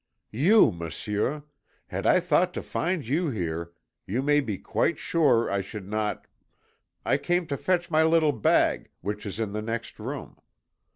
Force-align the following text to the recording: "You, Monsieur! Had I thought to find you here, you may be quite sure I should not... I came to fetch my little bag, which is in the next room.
"You, 0.31 0.71
Monsieur! 0.71 1.43
Had 1.85 2.07
I 2.07 2.19
thought 2.19 2.55
to 2.55 2.63
find 2.63 3.05
you 3.07 3.29
here, 3.29 3.71
you 4.07 4.23
may 4.23 4.39
be 4.39 4.57
quite 4.57 4.97
sure 4.97 5.47
I 5.51 5.61
should 5.61 5.87
not... 5.87 6.25
I 7.05 7.17
came 7.17 7.45
to 7.45 7.55
fetch 7.55 7.91
my 7.91 8.01
little 8.01 8.31
bag, 8.31 8.89
which 9.01 9.27
is 9.27 9.39
in 9.39 9.51
the 9.53 9.61
next 9.61 9.99
room. 9.99 10.39